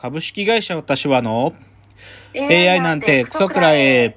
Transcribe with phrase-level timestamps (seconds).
[0.00, 1.52] 株式会社私はの
[2.34, 4.16] AI なんてクソくらえ。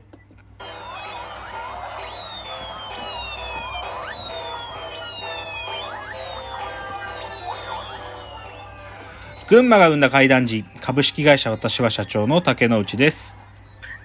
[9.50, 13.36] 群馬が生んだ怪談時、株式会社私は社長の竹之内です。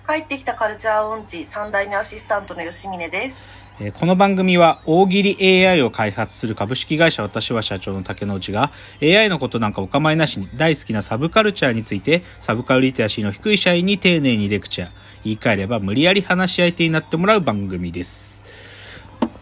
[0.04, 3.57] 帰ってきたカルチャー音痴三代目アシスタントの吉峰です。
[3.80, 14.88] えこの番組は大喜利 AI を開発する株式会社私は社長の竹之内が AI のことなんかお構いなしに大好きなサブカルチャーについてサブカルリテラシーの低い社員に丁寧にレクチャー
[15.22, 18.42] 言い換えれば無理やり話し相手になってもらう番組です。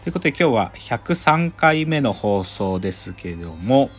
[0.03, 3.89] ということで今日は103回目の放送ですけども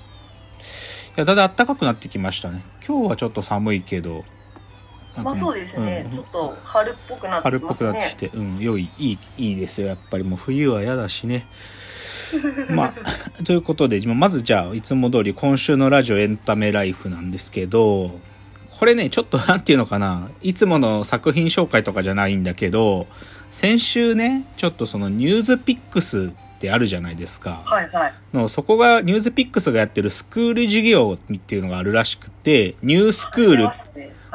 [1.16, 2.62] いやだんだん暖かくなってきましたね。
[2.86, 4.24] 今日はちょっと寒いけど
[5.22, 7.84] まあそうですね、うんちょっと春っぽくなって春っぽく。
[7.84, 9.88] なってきて、うん、良い、いい、いいですよ。
[9.88, 11.46] やっぱりもう冬は嫌だしね。
[12.70, 12.94] まあ、
[13.44, 18.18] ということで、まずじゃあ、いつも通り今週のラジオエンタメライフなんですけど、
[18.70, 23.06] これね、ちょっとなんていうのかな、いつもの作品紹介とかじゃないんだけど、
[23.50, 27.62] 先週ね、ちょっとそのニュースピックスってあるじゃないですか。
[27.64, 28.14] はいはい。
[28.34, 33.68] のそこが、ニュースピックスがやってるスクール授業っていうのがあるらしくて、ニュースクール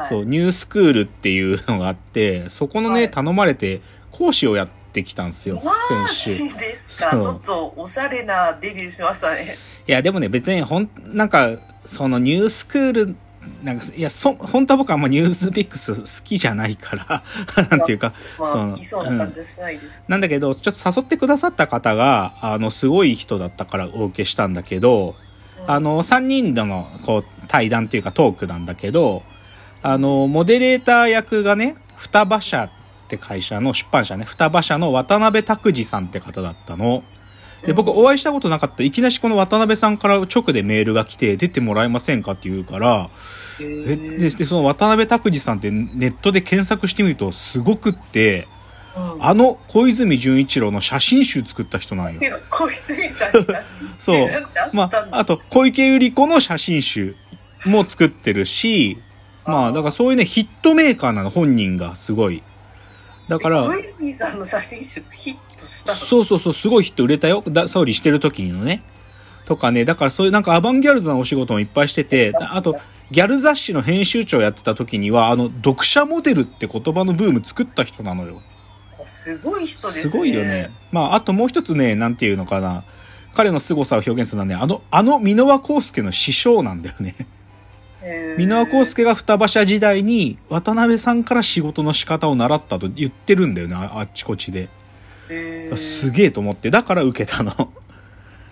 [0.04, 5.72] はい、そう、ニュースクールっていうのがあって、そこのね、はい頼まれて講師をやってきたんですよ、マ
[6.08, 6.58] 先週。
[6.58, 7.20] ですか？
[7.20, 9.56] ちょっとおしゃれなデビューしましたね。
[9.86, 11.50] や、でもね、別にほん、なんか、
[11.84, 13.16] そのニュースクール、
[13.62, 17.22] なんか、いや、そ、本当は僕はあんまニュースピックス好きじゃないから、
[17.70, 20.02] なんていうか、まあその好きそうな感じはしないです。
[20.08, 25.14] なんだけど、ちょっと誘ってくださった方が、あの、すごい人だったからお受けしたんだけど、
[25.66, 29.22] あの、3人での、こう、対談っていうかトークなんだけど、
[29.86, 32.70] あの、モデレーター役がね、双葉社っ
[33.06, 37.04] て会社の出版社ね、双葉社の渡辺拓司さんって方だったの。
[37.66, 38.82] で、僕お会いしたことなかった。
[38.82, 43.10] いきなしこの渡辺さんから直でメールが来て、出てもらえませんかって言うから、
[43.60, 48.48] へえーででその渡辺拓司さんってネットで検索してみるとすごくって、
[48.96, 52.20] うんあの小泉純一郎の写真集作った人なんよ。
[52.48, 53.32] 小泉さん
[53.98, 54.30] そう
[54.72, 57.16] まあ、あと、小池百合子の写真集
[57.66, 58.98] も作ってるし、
[59.46, 62.42] まあ、だからそういうね、ヒットメーカーなの、本人がすごい。
[63.28, 65.98] だから、小泉さんの写真集ヒットしたの？
[65.98, 67.42] そうそうそう、すごいヒット売れたよ。
[67.46, 68.82] だ総理してる時のね。
[69.46, 72.76] とかね、だからそういうなんかアバンギャルドなお仕事もいっぱいしてて、あと、
[73.10, 78.40] ギャル雑誌の編集長やってた時には、あの、読者モデルって言葉のブーム作った人なのよ。
[79.04, 80.10] すごい人ですね。
[80.10, 80.70] すごいよね。
[80.90, 82.84] まあ、あともう一つね、なんていうのかな。
[83.34, 87.14] 彼の凄さを表現するのはね、あの、あの箕輪康介の師匠なんだよね。
[88.04, 94.68] 箕輪康介が双葉社時代に渡辺さんから仕事の仕方を習ったと言ってるんだよね、ああっちこっちで。
[95.76, 97.72] すげえと思って、だから受けたの。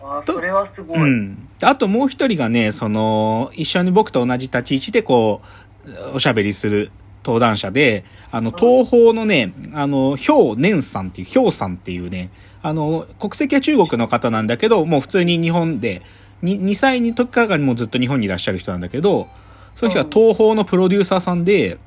[0.03, 1.01] あそれはすごい。
[1.01, 1.49] うん。
[1.61, 5.43] あともう一人がね、その、一緒に僕と同じ立ち位置でこ
[5.87, 6.91] う、おしゃべりする
[7.25, 12.31] 登壇者で、あの、東方のね、あの、ヒョウネンさんっていう、ヒョウさんっていうね、
[12.63, 16.03] あの、国籍は中国の方なんだけど、もう普通に日本で、
[16.43, 19.29] に2歳の時からもうずっと日本にいらっしゃる人なんだけど、
[19.75, 21.79] そういう人は東方のプロデューサーさんで、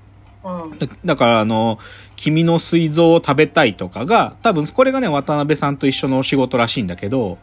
[0.43, 0.77] うん。
[0.77, 1.79] だだから、あの、
[2.15, 7.37] 君の膵臓を食べたいとかが、多分これがね、渡辺さんと一緒のお仕事らしいんだけど、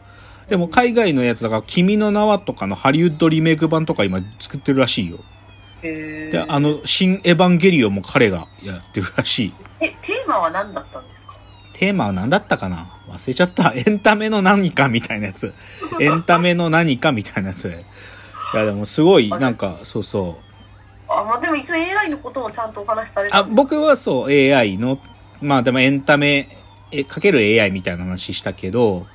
[0.47, 5.19] でも海外のやつだから、君の名はとかのハリウッドリメイク版とか今作ってるらしいよ。
[5.81, 9.53] で、あの、新エヴァンゲリオンも彼がやってるらしい。
[9.81, 11.35] え、テーマは何だったんですか？
[11.73, 12.99] テーマは何だったかな？
[13.09, 13.73] 忘れちゃった。
[13.75, 15.53] エンタメの何かみたいなやつ。
[15.99, 17.73] エンタメの何かみたいなやつ。
[18.53, 20.43] いや、でもすごい、なんか、そうそう。
[21.07, 24.99] あ、まあでも一応 AI のこともちゃんとお話しされたあ僕はそう AI の
[25.41, 26.57] まあでもエンタメ
[26.91, 29.05] えかける AI みたいな話したけど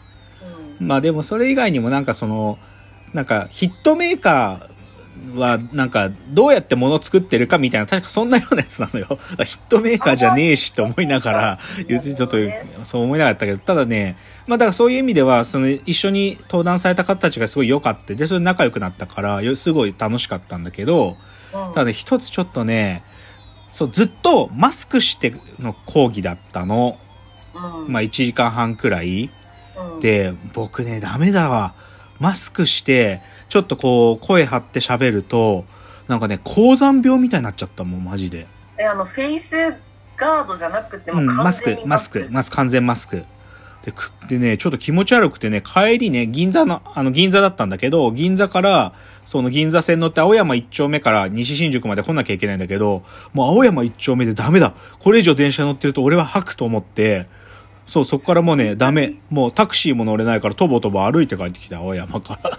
[0.81, 2.59] うんまあでもそれ以外にもなんかその
[3.13, 4.78] なんかヒットメーカー
[5.35, 9.07] はなんかどうやって物作ってるかみたいな確かそんなようなやつなのよ
[9.45, 11.59] ヒットメーカーじゃねえしと思いながら
[11.89, 12.37] ちょっと
[12.83, 21.17] そう思いながらだったけどただねまあだからそういう意味ではその一緒に登壇された方たちがすごい良かったでそれで仲良くなったからよすごい楽しかったんだけど
[21.53, 23.03] うんただね、一つちょっとね、
[23.71, 26.99] そう、ずっとマスクしての講義だったの。
[27.55, 29.31] うんまあ、1時間半くらい。
[29.77, 31.75] うんで、僕ね、ダメだわ。
[32.19, 35.65] マスクして、ちょっとこう、声張って喋ると、
[36.07, 38.47] なんかね、高山病みたいになっちゃったもん、マジで。
[38.79, 39.77] え、あの、フェイス
[40.17, 43.25] ガードじゃなくてもうん、完全にマスク、マスク、まず完全マスク。
[43.85, 48.93] で、くでね、ちょっと気持ち悪くてね、帰りね、銀座の、あの、銀座だったんだけど、銀座から、
[49.25, 54.75] その銀座線乗って青山一丁目から西新宿まで来なきゃいけないんだけど、もう青山一丁目でダメだ。
[54.99, 57.27] これ以上電車乗ってると俺は吐くと思って、
[57.87, 59.15] そう、そこからもうね、ダメ。
[59.31, 62.51] もうタクシーも乗れないから、とぼとぼ歩いて帰ってきた、青山から。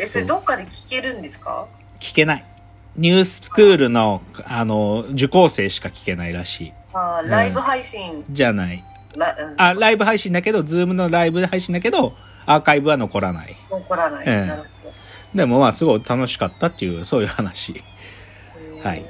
[0.00, 1.66] え、それどっかで聞けるんですか？
[2.00, 2.44] 聞けない。
[2.96, 6.72] ニューススクールの、あの、受講生しか聞けないらしい。
[6.92, 8.82] あーライブ配信、じゃない。
[9.14, 12.14] ラうんあ、ライブ配信だけど、ズームのライブ配信だけど、
[12.46, 13.56] アーカイブは残らない。
[13.70, 14.24] 残らない。
[14.26, 14.94] ええなるほど。
[15.34, 17.74] でもまあ、すごい楽しかったっていう、そういう話。
[18.82, 19.04] はい。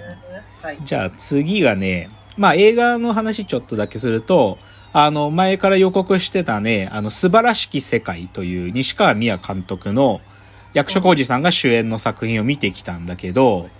[0.62, 0.78] はい。
[0.82, 4.58] じゃあ次がね、まあ映画の話ちょっとだけすると、
[4.92, 10.20] あの、前から予告してたね、あの、素晴らしき世界という西川美也監督の
[10.72, 13.70] 役所広司さんが主演の作品を見てきたんだけど、うん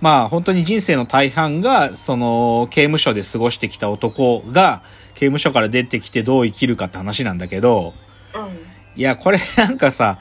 [0.00, 4.82] まあ本当に人生の大半が、その、刑務所で過ごしてきた男が、
[5.14, 7.94] 刑務所から出てきてどう生きるかって話なんだけど、
[8.34, 9.00] うん。
[9.00, 10.18] いや、これなんかさ、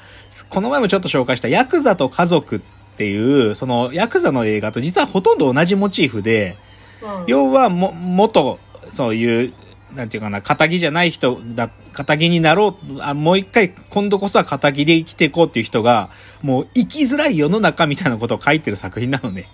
[0.50, 2.62] この前もちょっと紹介したヤクザと家族っ
[2.98, 6.58] ていう、そのヤクザの映画と実はほとんど同じモチーフで、
[7.02, 7.24] うん。
[7.28, 8.60] 要はも、元、
[8.90, 9.54] そういう、
[9.96, 16.10] なんていうかな、仇じゃない人だ、仇になろう、あもう一回、今度こそは仇で生きていこうっていう人が、
[16.42, 19.48] もう生きづらい世の中みたいなことを書いてる作品なのね。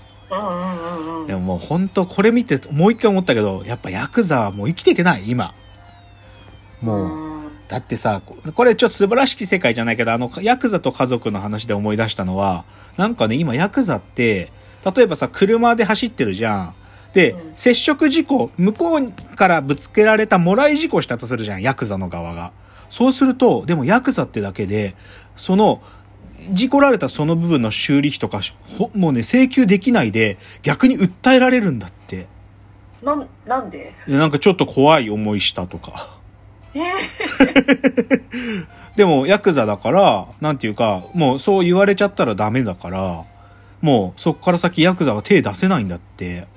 [1.27, 5.53] でももう本当これ見て、もう一回思ったけど、やっぱヤクザはもう生きていけない、今。
[6.81, 7.25] もう。
[7.25, 7.31] うん
[7.71, 12.65] だってさ、ここれちょっと素晴らしき世界じゃないけど、あの、ヤクザと家族の話で思い出したのは、
[12.97, 14.51] なんかね、今ヤクザって、
[14.93, 16.75] 例えばさ、車で走ってるじゃん。
[17.13, 22.53] で、うん接触事故、向こうからぶつけられたもらい事故したとするじゃん、ヤクザの側が。
[22.89, 24.95] そうすると、でもヤクザってだけで、
[25.35, 25.81] その、
[26.49, 28.41] 事故られたその部分の修理費とか、
[28.79, 32.27] ほもうね、請求できないで、逆に訴えられるんだって。
[33.03, 33.93] なん、なんで？
[34.07, 36.17] でなんかちょっと怖い思いしたとか。
[36.73, 36.79] え
[38.95, 43.23] でも、ヤクザだから、なんていうか、もうそう言われちゃったらダメだから、
[43.81, 46.47] もうそっから先ヤクザが手出せないんだって。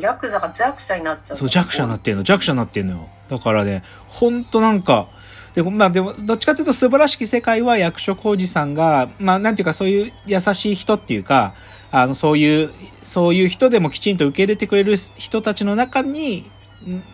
[0.00, 1.36] ヤクザが弱者になっちゃう。
[1.36, 3.08] そう、弱者になってんの、弱者になってんのよ。
[3.28, 5.08] だからね、ほんとなんか、
[5.54, 11.54] でも、まあでも、どっちかというと素晴らしき世界は役所広司さんが、まあなんていうかそういう優しい人っていうか、
[11.90, 12.70] あの、そういう、
[13.02, 16.50] そういう人でもきちんと受け入れてくれる人たちの中に、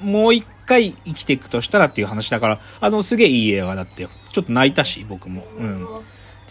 [0.02, 4.08] もう一回生きていくとしたらっていう話だから、あの、すげえいい映画だったよ。
[4.32, 5.46] ちょっと泣いたし、僕も。
[5.58, 5.84] うん。
[5.84, 5.88] っ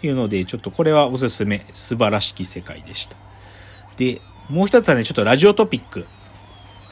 [0.00, 1.66] ていうので、ちょっとこれはおすすめ。
[1.72, 3.16] 素晴らしき世界でした。
[3.96, 6.06] で、もう一つはね、ちょっとラジオトピック。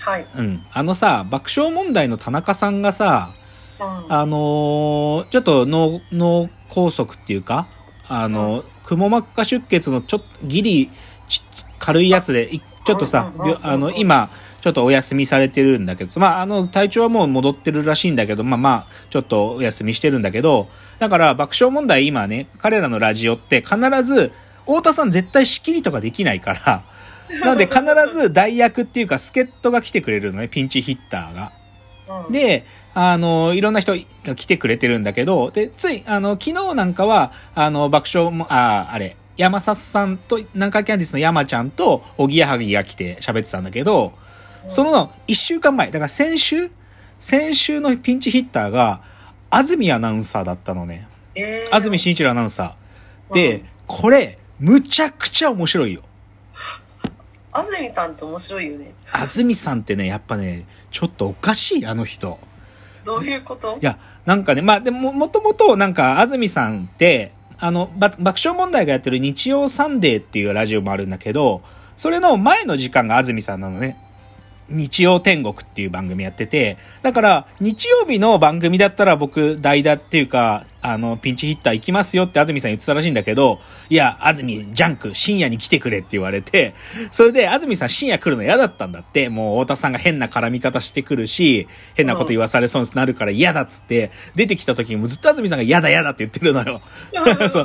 [0.09, 0.27] はい。
[0.39, 0.65] うん。
[0.73, 3.31] あのさ、爆笑問題の田中さんがさ、
[3.79, 4.13] うん。
[4.13, 7.69] あのーちょっと脳、脳梗塞っていうか、
[8.09, 10.91] あの、くも膜下出血のちょっと、ギリ、
[11.29, 11.43] ち
[11.79, 13.33] 軽いやつで、いちょっとさ、
[13.63, 14.31] あの、今、
[14.63, 20.69] ちょっとお休みされてるんだけど、まあ、あの、体調はもう戻ってるらしいんだけど、まあまあ、ちょっとお休みしてるんだけど、
[20.99, 24.33] だから爆笑問題今ね、彼らのラジオって必ず、
[24.65, 26.83] 太田さん絶対仕切りとかできないから、
[27.41, 31.53] なので必ず代役っていうか助っ人が来てくれるのね、ピンチヒッターが。
[32.27, 32.65] うん、で、
[32.95, 33.95] あの、いろんな人
[34.25, 44.13] が来てくれてるんだけど、で、つい、あの、昨日なんかは、あの、爆笑も、あ、あれ、山里さんと、南海キャンディスの山ちゃんと、おぎやはぎが来て喋ってたんだけど、
[44.69, 46.71] その一週間前、だから先週
[47.21, 49.03] 先週のピンチヒッターが、
[49.51, 51.09] 安住アナウンサーだったのね。
[51.35, 53.35] えー、安住紳一郎アナウンサー。
[53.35, 56.03] で、うんこれ、むちゃくちゃ面白いよ。
[57.59, 58.93] 安住さんって面白いよね。
[59.13, 62.39] 安住さんってね、やっぱね、ちょっとおかしい、あの人。
[63.05, 63.79] どういうこと？
[63.81, 71.63] いや、なんかね、まあ、でも、もともと、なんか、安住さんって、あの、ば爆笑問題がやってる日曜サンデーっていうラジオもあるんだけど、
[71.97, 73.97] それの前の時間が安住さんなのね。
[74.71, 86.75] 日曜天国っていう番組やってて、だから、日曜日の番組だったら僕、代打っていうか、あの、ピンチヒッター行きますよって安住さん言ってたらしいんだけど、いや、安住、ジャンク、深夜に来てくれって言われて、
[87.11, 96.81] それで安住さん深夜来るの嫌だったんだって、もう太田さんが変な絡み方してくるし、変なこと言わされそうになるから嫌だっつって、出てきた時にもうずっと安住さんが嫌だ嫌だって言ってるのよ。
[97.51, 97.63] そ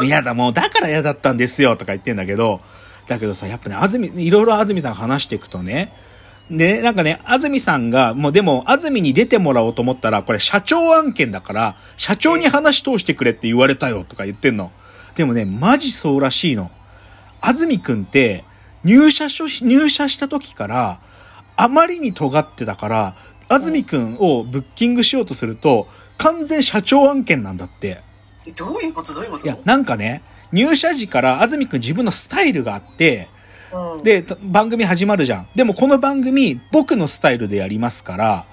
[0.00, 0.04] う。
[0.04, 2.60] 嫌だ、もうだから嫌だったんですよとか言ってんだけど、
[3.08, 5.92] だけどさ、やっぱね、安住、いろいろ安住さんが話していくとね、
[6.50, 14.72] で、なんかね、安住さんが、もうでも、安住に出てもらおうと思ったら、これ社長案件だから、社長に話通してくれって言われたよとか言ってんの。
[15.14, 16.70] でもね、マジそうらしいの。
[17.40, 18.44] 安住くんって、
[18.82, 21.00] 入社し、入社した時から、
[21.56, 23.16] あまりに尖ってたから、
[23.48, 28.00] 安住くんをブッキングしようとすると、完全社長案件なんだって。
[28.46, 29.12] えどういうこと？
[29.12, 29.44] どういうこと？
[29.44, 33.28] いや、なんかね、入社時から安住くん自分のスタイルがあって、
[33.72, 35.48] うん、で、た番組始まるじゃん。
[35.54, 38.46] でもこの番組、僕のスタイルでやりますから、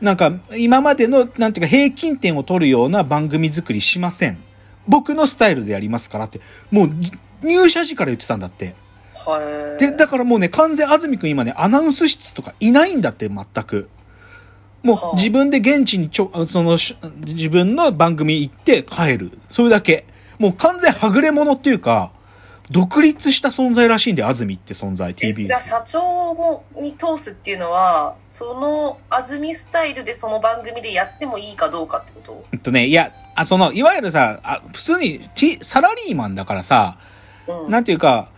[0.00, 4.38] なんか、今までの、なんていうか、平均点を取るような番組作りしません。
[4.86, 6.40] 僕のスタイルでやりますからって、
[6.70, 8.74] もう、じ入社時から言ってたんだって。
[9.14, 9.80] はい。
[9.80, 13.88] で、だからもうね、完全安住くん今ね、アナウンス室とかいないんだって、全く。
[14.82, 19.38] もはあう、自分で現地にちょ、その、し自分の番組行って帰る。
[19.48, 20.04] それだけ。
[20.38, 22.12] もう完全はぐれ者っていうか、
[22.70, 32.44] 独立した存在らしいんで、安住って存在、え TV じゃあ社長もに通すっていうのは、その安住スタイルでその番組でやってもいいかどうかってこと？
[32.52, 36.96] えっとね、いや、あ、その、いわゆるさ、あ普通に、T、サラリーマンだからさ、
[37.46, 37.70] うん。
[37.70, 38.30] なんていうか、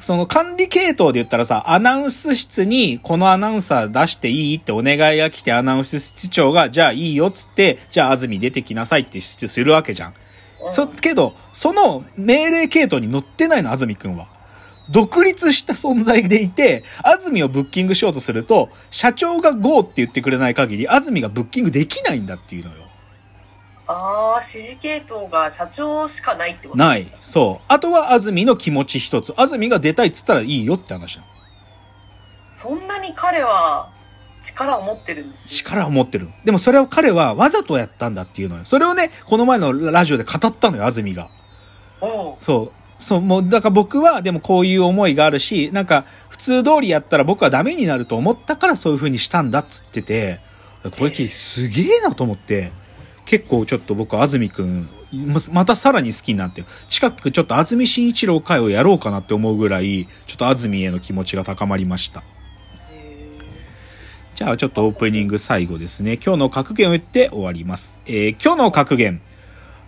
[0.00, 10.14] その管理系統で言ったらさ、アナウンス室にこのアナウンサー出していいってお願いが来てアナウンス室長が、じゃあいいよっつって、じゃあ安住出てきなさいってするわけじゃん。
[10.64, 14.28] うんそ、けど、その命令系統に乗ってないの、安住くんは。
[14.90, 22.84] 独立した存在でいて、安住をブッキングしようとすると、社長が GO って言ってくれない限り、安住がブッキングできないんだっていうのよ。
[23.86, 26.78] ああ、指示系統が社長しかないってこと？
[26.78, 27.06] ない。
[27.20, 27.64] そう。
[27.68, 29.34] あとは安住の気持ち一つ。
[29.36, 31.28] 安住が出たいっつったらいいよって話なの。
[32.50, 33.90] そんなに彼は
[34.44, 35.48] 力を持ってるんですよ。
[35.48, 36.28] 力を持ってる。
[36.44, 38.62] でもそれを彼はわざとやったんだっていうのよ。
[38.64, 41.30] それをね、この前のラジオで語ったのよ、安住が。
[42.40, 43.02] そう。
[43.02, 50.40] そう、もう、だから僕は、でもこういう思いがあるし、なんか、普通通りやったら僕はダメになると思ったからそういう風にしたんだっつってて、
[50.82, 52.72] これ聞いてすげえなと思って、
[53.24, 62.22] 結構ちょっと僕、安住くん、ままたさらに好きになって、近くちょっと安住紳一郎会をやろうかなって思うぐらい、ちょっと安住への気持ちが高まりました。
[64.34, 66.14] じゃあちょっとオープニング最後ですね。
[66.14, 68.00] 今日の格言を言って終わります。
[68.06, 69.20] えー今日の格言。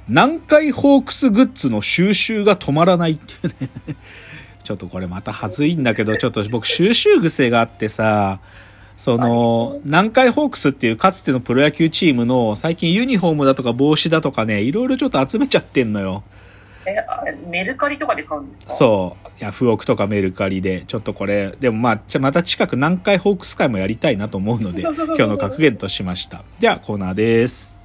[0.06, 3.68] 南海ホークスグッズの収集が止まらないっていうね。
[4.62, 8.38] ちょっとこれまたはずいんだけど、ちょっと僕収集癖があってさ、
[8.96, 16.22] その、南海ホークスっていうかつてのプロ野球チームの最近ユニフォームだとか帽子だとかね、いろいろちょっと集めちゃってんのよ。
[16.90, 18.70] えメルカリとかで買うんですか？
[18.72, 19.26] そう。
[19.38, 26.42] ヤフオクとかメルカリで、ちょっとこれ、でもまあ、ちゃまた近く南海ホークス会もやりたいなと思うので、 今日の格言としました。
[26.58, 27.75] では、コーナーです。